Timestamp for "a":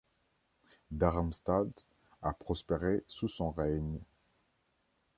2.23-2.33